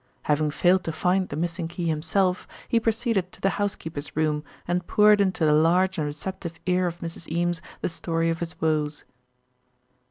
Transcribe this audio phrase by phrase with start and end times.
[0.23, 4.87] Having failed to find the missing key himself, he proceeded to the housekeeper's room, and
[4.87, 7.31] poured into the large and receptive ear of Mrs.
[7.31, 9.03] Eames the story of his woes.